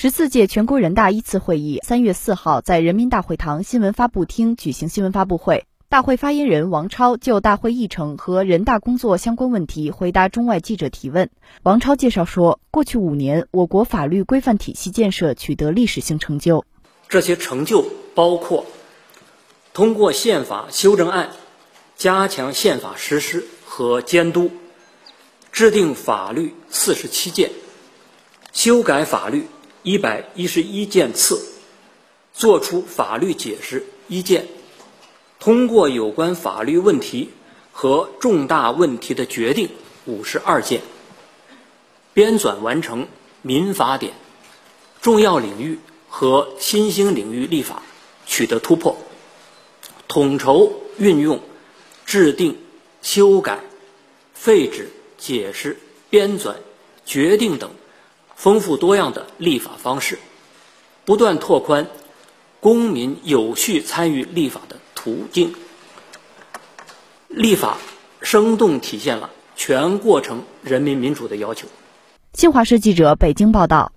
[0.00, 11.30] 十四届全国人大一次会议三月四号在人民大会堂新闻发布厅举行新闻发布会，大会发言人王超就大会议程和人大工作相关问题回答中外记者提问。
[11.64, 16.64] 王超介绍说，过去五年，我国法律规范体系建设取得历史性成就，
[17.08, 17.84] 这些成就
[18.14, 18.66] 包括
[19.72, 21.30] 通过宪法修正案，
[21.96, 24.52] 加强宪法实施和监督，
[25.50, 27.50] 制定法律四十七件，
[28.52, 29.48] 修改法律。
[29.82, 31.40] 一百一十一件次，
[32.34, 34.46] 作出法律解释一件，
[35.38, 37.30] 通过有关法律问题
[37.72, 39.68] 和重大问题的决定
[40.06, 40.82] 五十二件，
[42.12, 43.06] 编纂完成
[43.42, 44.14] 民法典，
[45.00, 47.82] 重要领域和新兴领域立法
[48.26, 48.96] 取得突破，
[50.08, 51.40] 统筹运用
[52.04, 52.58] 制定、
[53.00, 53.60] 修改、
[54.34, 55.78] 废止、解释、
[56.10, 56.54] 编纂、
[57.06, 57.70] 决定等。
[58.38, 60.16] 丰富多样的立法方式，
[61.04, 61.88] 不断拓宽
[62.60, 65.52] 公民有序参与立法的途径。
[67.26, 67.78] 立法
[68.22, 71.66] 生动体现了全过程人民民主的要求。
[72.32, 73.90] 新华社记者北京报道。